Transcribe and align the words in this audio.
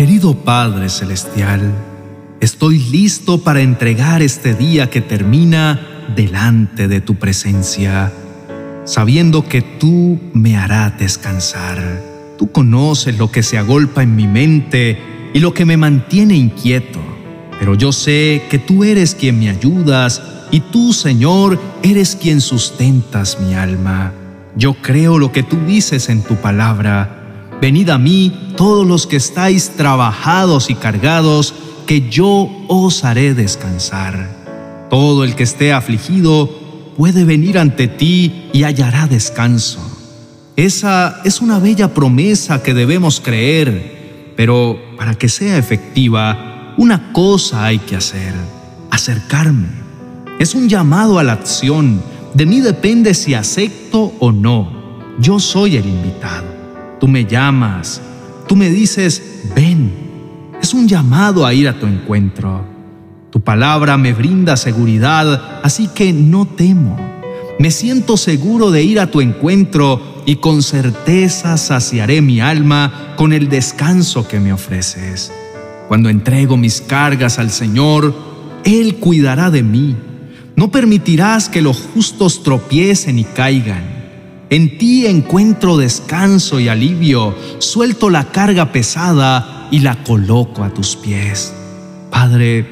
Querido 0.00 0.34
Padre 0.34 0.88
Celestial, 0.88 1.74
estoy 2.40 2.78
listo 2.78 3.44
para 3.44 3.60
entregar 3.60 4.22
este 4.22 4.54
día 4.54 4.88
que 4.88 5.02
termina 5.02 6.06
delante 6.16 6.88
de 6.88 7.02
tu 7.02 7.16
presencia, 7.16 8.10
sabiendo 8.86 9.46
que 9.46 9.60
tú 9.60 10.18
me 10.32 10.56
harás 10.56 10.98
descansar. 10.98 12.02
Tú 12.38 12.50
conoces 12.50 13.18
lo 13.18 13.30
que 13.30 13.42
se 13.42 13.58
agolpa 13.58 14.02
en 14.02 14.16
mi 14.16 14.26
mente 14.26 14.98
y 15.34 15.38
lo 15.40 15.52
que 15.52 15.66
me 15.66 15.76
mantiene 15.76 16.34
inquieto, 16.34 16.98
pero 17.58 17.74
yo 17.74 17.92
sé 17.92 18.44
que 18.48 18.58
tú 18.58 18.84
eres 18.84 19.14
quien 19.14 19.38
me 19.38 19.50
ayudas 19.50 20.22
y 20.50 20.60
tú, 20.60 20.94
Señor, 20.94 21.60
eres 21.82 22.16
quien 22.16 22.40
sustentas 22.40 23.38
mi 23.38 23.52
alma. 23.52 24.14
Yo 24.56 24.72
creo 24.80 25.18
lo 25.18 25.30
que 25.30 25.42
tú 25.42 25.58
dices 25.66 26.08
en 26.08 26.22
tu 26.22 26.36
palabra 26.36 27.19
Venid 27.60 27.90
a 27.90 27.98
mí 27.98 28.32
todos 28.56 28.86
los 28.86 29.06
que 29.06 29.16
estáis 29.16 29.70
trabajados 29.76 30.70
y 30.70 30.74
cargados, 30.74 31.54
que 31.86 32.08
yo 32.08 32.48
os 32.68 33.04
haré 33.04 33.34
descansar. 33.34 34.88
Todo 34.88 35.24
el 35.24 35.34
que 35.34 35.42
esté 35.42 35.72
afligido 35.72 36.48
puede 36.96 37.24
venir 37.24 37.58
ante 37.58 37.86
ti 37.86 38.48
y 38.52 38.62
hallará 38.62 39.06
descanso. 39.06 39.78
Esa 40.56 41.20
es 41.24 41.40
una 41.40 41.58
bella 41.58 41.92
promesa 41.92 42.62
que 42.62 42.74
debemos 42.74 43.20
creer, 43.20 44.34
pero 44.36 44.78
para 44.96 45.14
que 45.14 45.28
sea 45.28 45.58
efectiva, 45.58 46.74
una 46.78 47.12
cosa 47.12 47.66
hay 47.66 47.78
que 47.78 47.96
hacer, 47.96 48.34
acercarme. 48.90 49.68
Es 50.38 50.54
un 50.54 50.68
llamado 50.68 51.18
a 51.18 51.24
la 51.24 51.34
acción. 51.34 52.02
De 52.32 52.46
mí 52.46 52.60
depende 52.60 53.12
si 53.12 53.34
acepto 53.34 54.14
o 54.18 54.32
no. 54.32 54.70
Yo 55.18 55.38
soy 55.38 55.76
el 55.76 55.86
invitado. 55.86 56.59
Tú 57.00 57.08
me 57.08 57.24
llamas, 57.24 58.02
tú 58.46 58.54
me 58.54 58.68
dices, 58.68 59.48
ven. 59.56 59.90
Es 60.60 60.74
un 60.74 60.86
llamado 60.86 61.46
a 61.46 61.54
ir 61.54 61.66
a 61.66 61.78
tu 61.78 61.86
encuentro. 61.86 62.62
Tu 63.30 63.40
palabra 63.40 63.96
me 63.96 64.12
brinda 64.12 64.56
seguridad, 64.58 65.60
así 65.62 65.88
que 65.88 66.12
no 66.12 66.46
temo. 66.46 66.98
Me 67.58 67.70
siento 67.70 68.18
seguro 68.18 68.70
de 68.70 68.82
ir 68.82 69.00
a 69.00 69.10
tu 69.10 69.22
encuentro 69.22 70.22
y 70.26 70.36
con 70.36 70.62
certeza 70.62 71.56
saciaré 71.56 72.20
mi 72.20 72.40
alma 72.40 73.14
con 73.16 73.32
el 73.32 73.48
descanso 73.48 74.28
que 74.28 74.38
me 74.38 74.52
ofreces. 74.52 75.32
Cuando 75.88 76.10
entrego 76.10 76.56
mis 76.56 76.82
cargas 76.82 77.38
al 77.38 77.50
Señor, 77.50 78.14
Él 78.64 78.96
cuidará 78.96 79.50
de 79.50 79.62
mí. 79.62 79.96
No 80.54 80.70
permitirás 80.70 81.48
que 81.48 81.62
los 81.62 81.78
justos 81.94 82.42
tropiecen 82.42 83.18
y 83.18 83.24
caigan. 83.24 83.99
En 84.50 84.78
ti 84.78 85.06
encuentro 85.06 85.76
descanso 85.76 86.58
y 86.58 86.66
alivio, 86.66 87.36
suelto 87.58 88.10
la 88.10 88.32
carga 88.32 88.72
pesada 88.72 89.68
y 89.70 89.78
la 89.78 90.02
coloco 90.02 90.64
a 90.64 90.74
tus 90.74 90.96
pies. 90.96 91.54
Padre, 92.10 92.66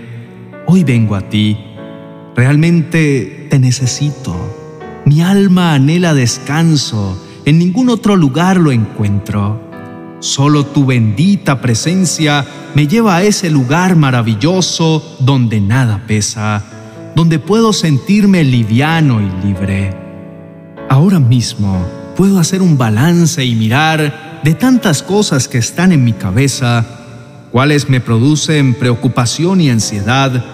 hoy 0.66 0.82
vengo 0.82 1.14
a 1.14 1.28
ti. 1.28 1.56
Realmente 2.34 3.46
te 3.48 3.60
necesito. 3.60 4.34
Mi 5.04 5.22
alma 5.22 5.74
anhela 5.74 6.14
descanso. 6.14 7.24
En 7.44 7.60
ningún 7.60 7.90
otro 7.90 8.16
lugar 8.16 8.56
lo 8.56 8.72
encuentro. 8.72 9.60
Solo 10.18 10.66
tu 10.66 10.84
bendita 10.84 11.60
presencia 11.60 12.44
me 12.74 12.88
lleva 12.88 13.14
a 13.14 13.22
ese 13.22 13.50
lugar 13.50 13.94
maravilloso 13.94 15.16
donde 15.20 15.60
nada 15.60 16.02
pesa, 16.08 16.64
donde 17.14 17.38
puedo 17.38 17.72
sentirme 17.72 18.42
liviano 18.42 19.20
y 19.20 19.46
libre. 19.46 20.07
Ahora 20.88 21.20
mismo 21.20 21.84
puedo 22.16 22.38
hacer 22.38 22.62
un 22.62 22.78
balance 22.78 23.44
y 23.44 23.54
mirar 23.54 24.40
de 24.42 24.54
tantas 24.54 25.02
cosas 25.02 25.46
que 25.46 25.58
están 25.58 25.92
en 25.92 26.02
mi 26.02 26.12
cabeza, 26.12 26.84
cuáles 27.52 27.88
me 27.88 28.00
producen 28.00 28.74
preocupación 28.74 29.60
y 29.60 29.70
ansiedad, 29.70 30.44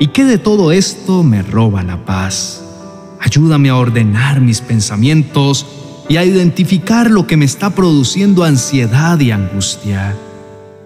y 0.00 0.08
qué 0.08 0.24
de 0.24 0.38
todo 0.38 0.72
esto 0.72 1.22
me 1.22 1.42
roba 1.42 1.82
la 1.82 2.04
paz. 2.04 2.62
Ayúdame 3.20 3.70
a 3.70 3.76
ordenar 3.76 4.40
mis 4.40 4.60
pensamientos 4.60 5.64
y 6.08 6.16
a 6.16 6.24
identificar 6.24 7.10
lo 7.10 7.26
que 7.26 7.36
me 7.36 7.44
está 7.44 7.70
produciendo 7.70 8.44
ansiedad 8.44 9.18
y 9.20 9.30
angustia. 9.30 10.16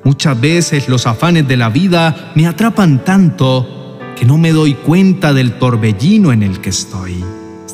Muchas 0.04 0.40
veces 0.40 0.88
los 0.88 1.06
afanes 1.06 1.48
de 1.48 1.56
la 1.56 1.70
vida 1.70 2.32
me 2.34 2.46
atrapan 2.46 3.04
tanto 3.04 3.98
que 4.16 4.24
no 4.24 4.38
me 4.38 4.52
doy 4.52 4.74
cuenta 4.74 5.32
del 5.32 5.58
torbellino 5.58 6.32
en 6.32 6.42
el 6.42 6.60
que 6.60 6.70
estoy. 6.70 7.24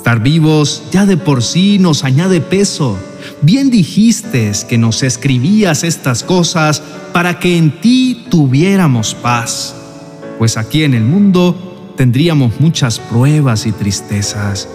Estar 0.04 0.22
vivos 0.22 0.82
ya 0.92 1.06
de 1.06 1.16
por 1.16 1.42
sí 1.42 1.78
nos 1.78 2.04
añade 2.04 2.42
peso. 2.42 2.98
Bien 3.40 3.70
dijiste 3.70 4.52
que 4.68 4.76
nos 4.76 5.02
escribías 5.02 5.82
estas 5.82 6.22
cosas 6.22 6.82
para 7.14 7.38
que 7.38 7.56
en 7.56 7.80
ti 7.80 8.26
tuviéramos 8.28 9.14
paz, 9.14 9.74
pues 10.38 10.58
aquí 10.58 10.84
en 10.84 10.92
el 10.92 11.04
mundo 11.04 11.94
tendríamos 11.96 12.60
muchas 12.60 12.98
pruebas 12.98 13.64
y 13.64 13.72
tristezas, 13.72 14.68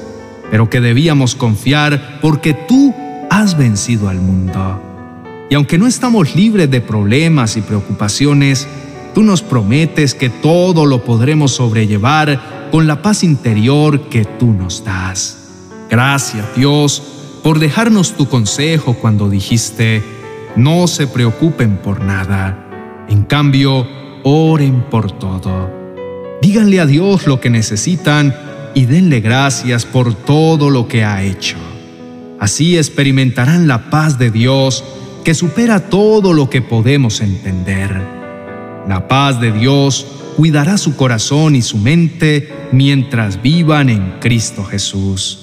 pero 0.50 0.68
que 0.68 0.82
debíamos 0.82 1.36
confiar 1.36 2.18
porque 2.24 2.56
tú 2.56 2.96
has 3.30 3.56
vencido 3.56 4.10
al 4.10 4.18
mundo. 4.18 4.82
Y 5.48 5.54
aunque 5.54 5.78
no 5.78 5.86
estamos 5.86 6.36
libres 6.36 6.72
de 6.72 6.82
problemas 6.82 7.56
y 7.56 7.62
preocupaciones, 7.62 8.68
tú 9.14 9.22
nos 9.22 9.44
prometes 9.44 10.16
que 10.16 10.32
todo 10.32 10.88
lo 10.88 11.04
podremos 11.06 11.52
sobrellevar 11.52 12.59
con 12.72 12.88
la 12.88 13.02
paz 13.02 13.24
interior 13.24 14.09
que 14.09 14.25
tú 14.25 14.53
nos 14.53 14.84
das. 14.84 15.38
Gracias 15.90 16.46
Dios 16.56 17.02
por 17.44 17.59
dejarnos 17.59 18.13
tu 18.13 18.28
consejo 18.28 18.94
cuando 18.94 19.30
dijiste, 19.30 20.03
no 20.56 20.88
se 20.88 21.07
preocupen 21.07 21.78
por 21.78 22.02
nada, 22.02 23.06
en 23.07 23.24
cambio, 23.24 23.88
oren 24.24 24.84
por 24.90 25.12
todo. 25.12 25.69
Díganle 26.41 26.80
a 26.80 26.85
Dios 26.85 27.28
lo 27.28 27.40
que 27.40 27.50
necesitan 27.50 28.35
y 28.74 28.86
denle 28.86 29.19
gracias 29.19 29.86
por 29.86 30.13
todo 30.13 30.69
lo 30.69 30.88
que 30.88 31.03
ha 31.03 31.24
hecho. 31.24 31.57
Así 32.40 32.78
experimentarán 32.78 33.68
la 33.68 33.90
paz 33.90 34.18
de 34.18 34.31
Dios 34.31 34.84
que 35.24 35.34
supera 35.34 35.90
todo 35.90 36.34
lo 36.34 36.50
que 36.50 36.62
podemos 36.62 37.22
entender. 37.22 38.01
La 38.88 39.07
paz 39.07 39.41
de 39.41 39.51
Dios 39.51 40.06
cuidará 40.40 40.78
su 40.78 40.96
corazón 40.96 41.54
y 41.58 41.62
su 41.62 41.78
mente 41.78 42.48
mientras 42.72 43.42
vivan 43.42 43.90
en 43.90 44.20
Cristo 44.22 44.64
Jesús. 44.64 45.38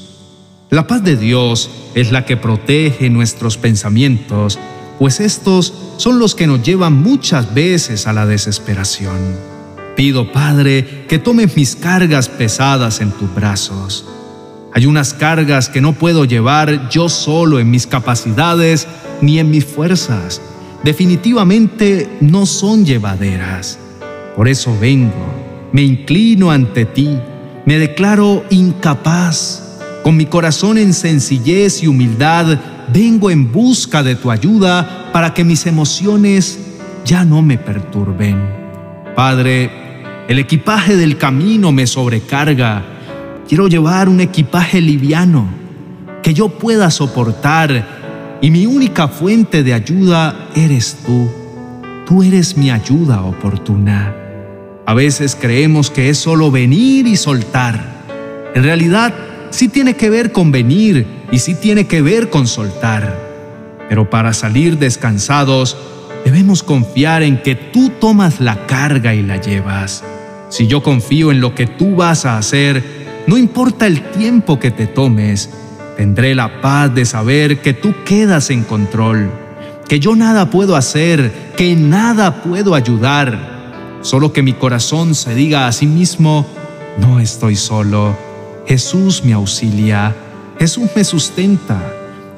La 0.70 0.86
paz 0.86 1.04
de 1.04 1.18
Dios 1.18 1.68
es 1.94 2.12
la 2.12 2.24
que 2.24 2.38
protege 2.38 3.10
nuestros 3.10 3.58
pensamientos, 3.58 4.58
pues 4.98 5.20
estos 5.20 5.74
son 5.98 6.18
los 6.18 6.34
que 6.34 6.46
nos 6.46 6.62
llevan 6.62 6.94
muchas 6.94 7.52
veces 7.52 8.06
a 8.06 8.14
la 8.14 8.24
desesperación. 8.24 9.18
Pido, 9.96 10.32
Padre, 10.32 11.04
que 11.06 11.18
tomes 11.18 11.54
mis 11.58 11.76
cargas 11.76 12.30
pesadas 12.30 13.02
en 13.02 13.10
tus 13.10 13.34
brazos. 13.34 14.06
Hay 14.72 14.86
unas 14.86 15.12
cargas 15.12 15.68
que 15.68 15.82
no 15.82 15.92
puedo 15.92 16.24
llevar 16.24 16.88
yo 16.88 17.10
solo 17.10 17.60
en 17.60 17.70
mis 17.70 17.86
capacidades 17.86 18.88
ni 19.20 19.40
en 19.40 19.50
mis 19.50 19.66
fuerzas. 19.66 20.40
Definitivamente 20.84 22.08
no 22.22 22.46
son 22.46 22.86
llevaderas. 22.86 23.78
Por 24.36 24.48
eso 24.48 24.76
vengo, 24.78 25.34
me 25.72 25.82
inclino 25.82 26.50
ante 26.50 26.84
ti, 26.84 27.18
me 27.64 27.78
declaro 27.78 28.44
incapaz. 28.50 29.80
Con 30.02 30.16
mi 30.16 30.26
corazón 30.26 30.76
en 30.76 30.92
sencillez 30.92 31.82
y 31.82 31.86
humildad, 31.86 32.58
vengo 32.92 33.30
en 33.30 33.50
busca 33.50 34.02
de 34.02 34.14
tu 34.14 34.30
ayuda 34.30 35.10
para 35.10 35.32
que 35.32 35.42
mis 35.42 35.66
emociones 35.66 36.58
ya 37.06 37.24
no 37.24 37.40
me 37.40 37.56
perturben. 37.56 38.36
Padre, 39.16 39.70
el 40.28 40.38
equipaje 40.38 40.96
del 40.96 41.16
camino 41.16 41.72
me 41.72 41.86
sobrecarga. 41.86 42.84
Quiero 43.48 43.68
llevar 43.68 44.08
un 44.08 44.20
equipaje 44.20 44.82
liviano 44.82 45.48
que 46.22 46.34
yo 46.34 46.50
pueda 46.50 46.90
soportar 46.90 48.38
y 48.42 48.50
mi 48.50 48.66
única 48.66 49.08
fuente 49.08 49.62
de 49.62 49.72
ayuda 49.72 50.50
eres 50.54 50.98
tú. 51.06 51.26
Tú 52.06 52.22
eres 52.22 52.56
mi 52.56 52.70
ayuda 52.70 53.22
oportuna. 53.22 54.25
A 54.88 54.94
veces 54.94 55.36
creemos 55.38 55.90
que 55.90 56.08
es 56.10 56.16
solo 56.16 56.52
venir 56.52 57.08
y 57.08 57.16
soltar. 57.16 58.04
En 58.54 58.62
realidad, 58.62 59.12
sí 59.50 59.66
tiene 59.66 59.96
que 59.96 60.10
ver 60.10 60.30
con 60.30 60.52
venir 60.52 61.04
y 61.32 61.40
sí 61.40 61.56
tiene 61.56 61.88
que 61.88 62.02
ver 62.02 62.30
con 62.30 62.46
soltar. 62.46 63.18
Pero 63.88 64.08
para 64.08 64.32
salir 64.32 64.78
descansados, 64.78 65.76
debemos 66.24 66.62
confiar 66.62 67.24
en 67.24 67.42
que 67.42 67.56
tú 67.56 67.90
tomas 68.00 68.40
la 68.40 68.64
carga 68.66 69.12
y 69.12 69.24
la 69.24 69.40
llevas. 69.40 70.04
Si 70.50 70.68
yo 70.68 70.84
confío 70.84 71.32
en 71.32 71.40
lo 71.40 71.52
que 71.52 71.66
tú 71.66 71.96
vas 71.96 72.24
a 72.24 72.38
hacer, 72.38 72.84
no 73.26 73.36
importa 73.36 73.88
el 73.88 74.00
tiempo 74.12 74.60
que 74.60 74.70
te 74.70 74.86
tomes, 74.86 75.50
tendré 75.96 76.36
la 76.36 76.60
paz 76.60 76.94
de 76.94 77.04
saber 77.06 77.60
que 77.60 77.72
tú 77.72 77.92
quedas 78.04 78.50
en 78.50 78.62
control, 78.62 79.32
que 79.88 79.98
yo 79.98 80.14
nada 80.14 80.48
puedo 80.48 80.76
hacer, 80.76 81.32
que 81.56 81.74
nada 81.74 82.44
puedo 82.44 82.76
ayudar 82.76 83.55
Solo 84.02 84.32
que 84.32 84.42
mi 84.42 84.52
corazón 84.52 85.14
se 85.14 85.34
diga 85.34 85.66
a 85.66 85.72
sí 85.72 85.86
mismo, 85.86 86.46
no 86.98 87.20
estoy 87.20 87.56
solo, 87.56 88.16
Jesús 88.66 89.24
me 89.24 89.32
auxilia, 89.32 90.14
Jesús 90.58 90.90
me 90.94 91.04
sustenta. 91.04 91.80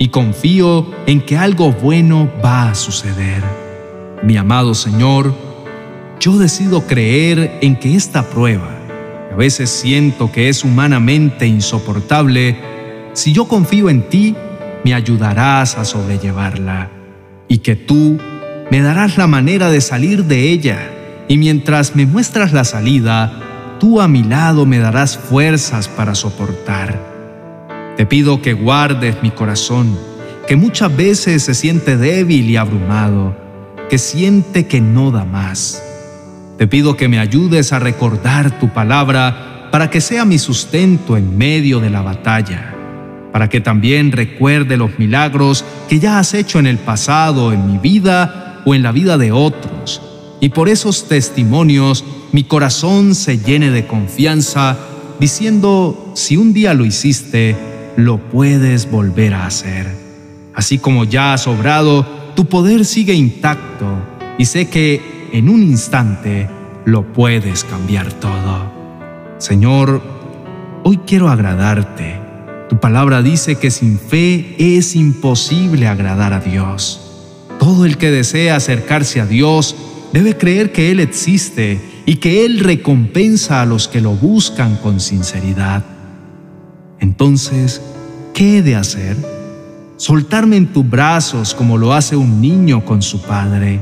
Y 0.01 0.09
confío 0.09 0.87
en 1.07 1.21
que 1.21 1.37
algo 1.37 1.73
bueno 1.73 2.31
va 2.45 2.71
a 2.71 2.75
suceder. 2.75 3.43
Mi 4.23 4.37
amado 4.37 4.75
Señor, 4.75 5.35
yo 6.21 6.39
decido 6.39 6.87
creer 6.87 7.59
en 7.63 7.77
que 7.77 7.97
esta 7.97 8.23
prueba, 8.23 8.71
que 9.29 9.35
a 9.35 9.37
veces 9.37 9.71
siento 9.71 10.31
que 10.31 10.49
es 10.49 10.63
humanamente 10.63 11.49
insoportable, 11.49 12.57
si 13.13 13.33
yo 13.33 13.49
confío 13.49 13.91
en 13.91 14.09
ti, 14.09 14.37
me 14.85 14.95
ayudarás 14.95 15.77
a 15.77 15.85
sobrellevarla. 15.85 16.91
Y 17.49 17.59
que 17.59 17.75
tú 17.75 18.19
me 18.71 18.81
darás 18.81 19.17
la 19.19 19.27
manera 19.27 19.71
de 19.71 19.81
salir 19.81 20.25
de 20.27 20.53
ella 20.53 20.98
y 21.29 21.37
mientras 21.37 21.95
me 21.95 22.07
muestras 22.07 22.53
la 22.53 22.65
salida, 22.65 23.33
tú 23.79 24.01
a 24.01 24.09
mi 24.09 24.25
lado 24.25 24.65
me 24.67 24.79
darás 24.79 25.17
fuerzas 25.17 25.87
para 25.87 26.15
soportar. 26.15 26.99
Te 27.97 28.07
pido 28.07 28.41
que 28.41 28.55
guardes 28.55 29.23
mi 29.23 29.31
corazón, 29.31 29.99
que 30.47 30.57
muchas 30.57 30.97
veces 30.97 31.43
se 31.43 31.55
siente 31.55 31.99
débil 31.99 32.49
y 32.49 32.57
abrumado, 32.57 33.37
que 33.91 33.99
siente 33.99 34.67
que 34.67 34.81
no 34.81 35.11
da 35.11 35.25
más. 35.25 35.83
Te 36.57 36.67
pido 36.67 36.97
que 36.97 37.09
me 37.09 37.19
ayudes 37.19 37.73
a 37.73 37.79
recordar 37.79 38.59
tu 38.59 38.71
palabra 38.71 39.69
para 39.71 39.91
que 39.91 40.01
sea 40.01 40.25
mi 40.25 40.39
sustento 40.39 41.17
en 41.17 41.37
medio 41.37 41.79
de 41.79 41.91
la 41.91 42.01
batalla, 42.01 42.75
para 43.33 43.49
que 43.49 43.61
también 43.61 44.13
recuerde 44.13 44.77
los 44.79 44.99
milagros 44.99 45.65
que 45.89 45.99
ya 45.99 46.19
has 46.19 46.33
hecho 46.33 46.59
en 46.59 46.67
el 46.67 46.79
pasado, 46.79 47.53
en 47.53 47.71
mi 47.71 47.79
vida 47.79 48.63
o 48.65 48.75
en 48.75 48.83
la 48.83 48.93
vida 48.93 49.19
de 49.19 49.31
otros, 49.31 49.78
y 50.41 50.51
por 50.51 50.69
esos 50.69 51.09
testimonios 51.09 52.05
mi 52.33 52.45
corazón 52.45 53.15
se 53.15 53.39
llene 53.39 53.71
de 53.71 53.87
confianza, 53.87 54.77
diciendo, 55.19 56.13
si 56.15 56.37
un 56.37 56.53
día 56.53 56.75
lo 56.75 56.85
hiciste, 56.85 57.57
lo 57.97 58.19
puedes 58.19 58.91
volver 58.91 59.35
a 59.35 59.47
hacer. 59.47 59.87
Así 60.55 60.79
como 60.79 61.05
ya 61.05 61.33
has 61.33 61.47
obrado, 61.47 62.07
tu 62.37 62.47
poder 62.47 62.85
sigue 62.85 63.15
intacto 63.15 63.87
y 64.39 64.45
sé 64.45 64.69
que 64.69 65.29
en 65.33 65.49
un 65.49 65.63
instante 65.63 66.49
lo 66.85 67.13
puedes 67.13 67.65
cambiar 67.65 68.13
todo. 68.13 68.71
Señor, 69.39 70.03
hoy 70.85 70.99
quiero 71.07 71.29
agradarte. 71.29 72.21
Tu 72.69 72.79
palabra 72.79 73.23
dice 73.23 73.57
que 73.57 73.71
sin 73.71 73.99
fe 73.99 74.55
es 74.59 74.95
imposible 74.95 75.89
agradar 75.89 76.33
a 76.33 76.41
Dios. 76.41 77.01
Todo 77.59 77.85
el 77.85 77.97
que 77.97 78.11
desea 78.11 78.57
acercarse 78.57 79.21
a 79.21 79.27
Dios 79.27 79.75
debe 80.13 80.37
creer 80.37 80.73
que 80.73 80.91
Él 80.91 81.01
existe 81.01 81.81
y 82.07 82.17
que 82.17 82.45
Él 82.45 82.61
recompensa 82.61 83.61
a 83.61 83.67
los 83.67 83.89
que 83.89 84.01
lo 84.01 84.13
buscan 84.13 84.77
con 84.77 85.01
sinceridad. 85.01 85.85
Entonces, 87.01 87.83
¿qué 88.35 88.59
he 88.59 88.63
de 88.63 88.77
hacer? 88.77 89.17
Soltarme 89.97 90.57
en 90.57 90.73
tus 90.73 90.89
brazos 90.89 91.55
como 91.55 91.77
lo 91.77 91.93
hace 91.93 92.17
un 92.17 92.41
niño 92.41 92.85
con 92.85 93.03
su 93.03 93.21
padre. 93.21 93.81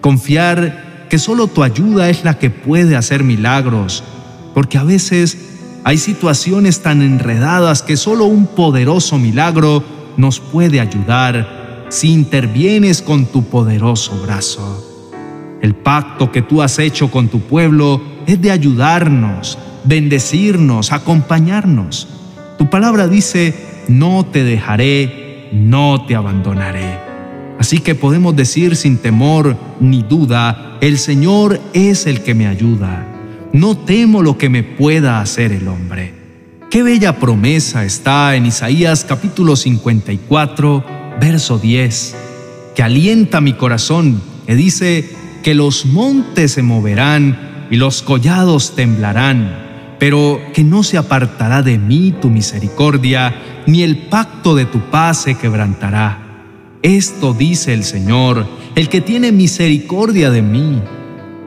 Confiar 0.00 1.06
que 1.08 1.18
solo 1.18 1.46
tu 1.46 1.62
ayuda 1.62 2.10
es 2.10 2.24
la 2.24 2.38
que 2.38 2.50
puede 2.50 2.96
hacer 2.96 3.22
milagros, 3.22 4.02
porque 4.54 4.78
a 4.78 4.84
veces 4.84 5.38
hay 5.84 5.98
situaciones 5.98 6.80
tan 6.80 7.02
enredadas 7.02 7.82
que 7.82 7.96
solo 7.96 8.24
un 8.24 8.46
poderoso 8.46 9.18
milagro 9.18 9.82
nos 10.16 10.40
puede 10.40 10.80
ayudar 10.80 11.86
si 11.88 12.10
intervienes 12.10 13.02
con 13.02 13.26
tu 13.26 13.44
poderoso 13.44 14.20
brazo. 14.22 14.91
El 15.62 15.76
pacto 15.76 16.32
que 16.32 16.42
tú 16.42 16.60
has 16.60 16.80
hecho 16.80 17.08
con 17.08 17.28
tu 17.28 17.40
pueblo 17.40 18.02
es 18.26 18.42
de 18.42 18.50
ayudarnos, 18.50 19.56
bendecirnos, 19.84 20.92
acompañarnos. 20.92 22.08
Tu 22.58 22.68
palabra 22.68 23.06
dice, 23.06 23.54
no 23.86 24.26
te 24.26 24.42
dejaré, 24.42 25.48
no 25.52 26.04
te 26.04 26.16
abandonaré. 26.16 26.98
Así 27.60 27.78
que 27.78 27.94
podemos 27.94 28.34
decir 28.34 28.74
sin 28.74 28.98
temor 28.98 29.56
ni 29.78 30.02
duda, 30.02 30.78
el 30.80 30.98
Señor 30.98 31.60
es 31.72 32.06
el 32.06 32.22
que 32.22 32.34
me 32.34 32.48
ayuda. 32.48 33.06
No 33.52 33.76
temo 33.76 34.20
lo 34.20 34.36
que 34.36 34.48
me 34.48 34.64
pueda 34.64 35.20
hacer 35.20 35.52
el 35.52 35.68
hombre. 35.68 36.12
Qué 36.70 36.82
bella 36.82 37.20
promesa 37.20 37.84
está 37.84 38.34
en 38.34 38.46
Isaías 38.46 39.04
capítulo 39.08 39.54
54, 39.54 40.84
verso 41.20 41.58
10, 41.58 42.16
que 42.74 42.82
alienta 42.82 43.40
mi 43.40 43.52
corazón, 43.52 44.20
que 44.46 44.56
dice, 44.56 45.21
que 45.42 45.54
los 45.54 45.84
montes 45.86 46.52
se 46.52 46.62
moverán 46.62 47.66
y 47.70 47.76
los 47.76 48.02
collados 48.02 48.74
temblarán, 48.74 49.96
pero 49.98 50.40
que 50.54 50.64
no 50.64 50.82
se 50.82 50.98
apartará 50.98 51.62
de 51.62 51.78
mí 51.78 52.14
tu 52.20 52.30
misericordia, 52.30 53.34
ni 53.66 53.82
el 53.82 53.96
pacto 53.96 54.54
de 54.54 54.66
tu 54.66 54.80
paz 54.90 55.22
se 55.22 55.36
quebrantará. 55.36 56.18
Esto 56.82 57.34
dice 57.34 57.74
el 57.74 57.84
Señor, 57.84 58.46
el 58.74 58.88
que 58.88 59.00
tiene 59.00 59.32
misericordia 59.32 60.30
de 60.30 60.42
mí. 60.42 60.82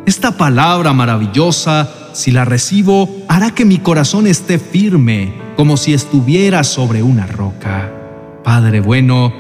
Esta 0.06 0.38
palabra 0.38 0.94
maravillosa, 0.94 1.90
si 2.14 2.32
la 2.32 2.46
recibo, 2.46 3.10
hará 3.28 3.52
que 3.52 3.66
mi 3.66 3.80
corazón 3.80 4.28
esté 4.28 4.60
firme, 4.60 5.34
como 5.58 5.78
si 5.78 5.94
estuviera 5.94 6.64
sobre 6.64 7.02
una 7.04 7.28
roca. 7.28 7.92
Padre 8.44 8.80
bueno, 8.80 9.34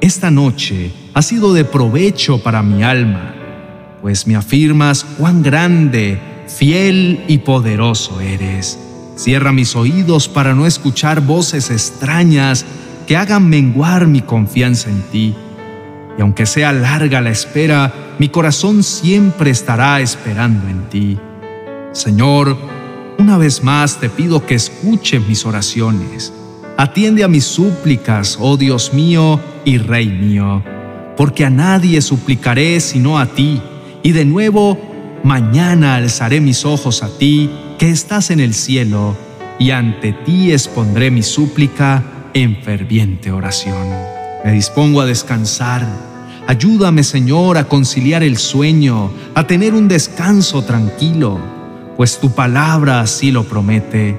esta 0.00 0.30
noche 0.30 0.92
ha 1.14 1.22
sido 1.22 1.52
de 1.52 1.64
provecho 1.64 2.42
para 2.42 2.62
mi 2.62 2.82
alma 2.82 3.35
pues 4.06 4.24
me 4.28 4.36
afirmas 4.36 5.02
cuán 5.18 5.42
grande, 5.42 6.20
fiel 6.46 7.24
y 7.26 7.38
poderoso 7.38 8.20
eres. 8.20 8.78
Cierra 9.16 9.50
mis 9.50 9.74
oídos 9.74 10.28
para 10.28 10.54
no 10.54 10.64
escuchar 10.64 11.22
voces 11.22 11.72
extrañas 11.72 12.64
que 13.08 13.16
hagan 13.16 13.48
menguar 13.48 14.06
mi 14.06 14.20
confianza 14.20 14.90
en 14.90 15.02
ti. 15.10 15.34
Y 16.16 16.22
aunque 16.22 16.46
sea 16.46 16.72
larga 16.72 17.20
la 17.20 17.30
espera, 17.30 17.92
mi 18.20 18.28
corazón 18.28 18.84
siempre 18.84 19.50
estará 19.50 20.00
esperando 20.00 20.68
en 20.68 20.88
ti. 20.88 21.18
Señor, 21.90 22.56
una 23.18 23.36
vez 23.36 23.64
más 23.64 23.98
te 23.98 24.08
pido 24.08 24.46
que 24.46 24.54
escuches 24.54 25.26
mis 25.26 25.44
oraciones. 25.44 26.32
Atiende 26.76 27.24
a 27.24 27.28
mis 27.28 27.44
súplicas, 27.44 28.38
oh 28.40 28.56
Dios 28.56 28.94
mío 28.94 29.40
y 29.64 29.78
Rey 29.78 30.06
mío, 30.06 30.62
porque 31.16 31.44
a 31.44 31.50
nadie 31.50 32.00
suplicaré 32.00 32.78
sino 32.78 33.18
a 33.18 33.26
ti 33.26 33.60
y 34.06 34.12
de 34.12 34.24
nuevo, 34.24 34.78
mañana 35.24 35.96
alzaré 35.96 36.40
mis 36.40 36.64
ojos 36.64 37.02
a 37.02 37.08
ti, 37.18 37.50
que 37.76 37.90
estás 37.90 38.30
en 38.30 38.38
el 38.38 38.54
cielo, 38.54 39.16
y 39.58 39.72
ante 39.72 40.12
ti 40.12 40.52
expondré 40.52 41.10
mi 41.10 41.24
súplica 41.24 42.04
en 42.32 42.62
ferviente 42.62 43.32
oración. 43.32 43.88
Me 44.44 44.52
dispongo 44.52 45.00
a 45.00 45.06
descansar. 45.06 45.84
Ayúdame, 46.46 47.02
Señor, 47.02 47.58
a 47.58 47.64
conciliar 47.64 48.22
el 48.22 48.36
sueño, 48.36 49.10
a 49.34 49.44
tener 49.44 49.74
un 49.74 49.88
descanso 49.88 50.62
tranquilo, 50.62 51.40
pues 51.96 52.20
tu 52.20 52.30
palabra 52.30 53.00
así 53.00 53.32
lo 53.32 53.42
promete, 53.42 54.16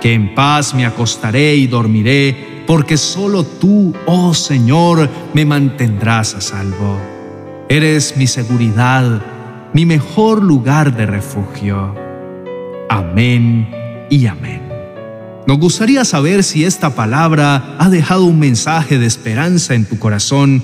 que 0.00 0.14
en 0.14 0.34
paz 0.34 0.74
me 0.74 0.84
acostaré 0.84 1.54
y 1.54 1.68
dormiré, 1.68 2.64
porque 2.66 2.96
solo 2.96 3.44
tú, 3.44 3.94
oh 4.04 4.34
Señor, 4.34 5.08
me 5.32 5.44
mantendrás 5.44 6.34
a 6.34 6.40
salvo. 6.40 7.17
Eres 7.70 8.16
mi 8.16 8.26
seguridad, 8.26 9.22
mi 9.74 9.84
mejor 9.84 10.42
lugar 10.42 10.96
de 10.96 11.04
refugio. 11.04 11.94
Amén 12.88 13.68
y 14.08 14.26
amén. 14.26 14.62
Nos 15.46 15.58
gustaría 15.58 16.06
saber 16.06 16.44
si 16.44 16.64
esta 16.64 16.94
palabra 16.94 17.76
ha 17.78 17.90
dejado 17.90 18.24
un 18.24 18.38
mensaje 18.38 18.98
de 18.98 19.04
esperanza 19.04 19.74
en 19.74 19.84
tu 19.84 19.98
corazón 19.98 20.62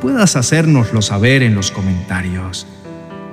puedas 0.00 0.36
hacérnoslo 0.36 1.02
saber 1.02 1.42
en 1.42 1.54
los 1.54 1.70
comentarios. 1.70 2.66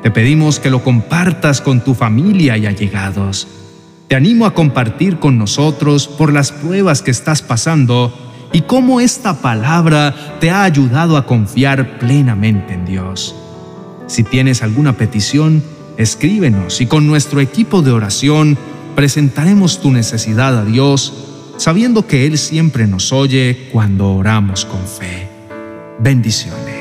Te 0.02 0.12
pedimos 0.12 0.60
que 0.60 0.70
lo 0.70 0.84
compartas 0.84 1.62
con 1.62 1.82
tu 1.82 1.94
familia 1.94 2.58
y 2.58 2.66
allegados. 2.66 3.48
Te 4.08 4.16
animo 4.16 4.46
a 4.46 4.54
compartir 4.54 5.20
con 5.20 5.38
nosotros 5.38 6.08
por 6.08 6.34
las 6.34 6.52
pruebas 6.52 7.02
que 7.02 7.12
estás 7.12 7.42
pasando 7.42 8.33
y 8.54 8.62
cómo 8.62 9.02
esta 9.02 9.42
palabra 9.42 10.38
te 10.40 10.52
ha 10.52 10.64
ayudado 10.64 11.18
a 11.18 11.26
confiar 11.26 11.98
plenamente 12.00 12.74
en 12.74 12.86
Dios. 12.86 13.36
Si 14.08 14.24
tienes 14.24 14.62
alguna 14.62 14.96
petición, 14.96 15.64
escríbenos 15.98 16.80
y 16.80 16.86
con 16.86 17.08
nuestro 17.08 17.42
equipo 17.42 17.82
de 17.82 17.92
oración 17.92 18.58
presentaremos 18.96 19.82
tu 19.82 19.92
necesidad 19.92 20.58
a 20.58 20.66
Dios, 20.66 21.14
sabiendo 21.58 22.06
que 22.06 22.28
Él 22.28 22.38
siempre 22.38 22.88
nos 22.88 23.12
oye 23.12 23.70
cuando 23.72 24.14
oramos 24.14 24.66
con 24.66 24.82
fe. 24.86 25.28
Bendiciones. 26.00 26.73